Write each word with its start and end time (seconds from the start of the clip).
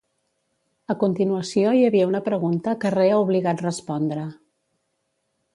A 0.93 0.95
continuació 1.03 1.75
hi 1.81 1.85
havia 1.89 2.09
una 2.13 2.23
pregunta 2.29 2.75
que 2.85 2.95
rea 2.97 3.23
obligat 3.27 3.65
respondre. 3.69 4.29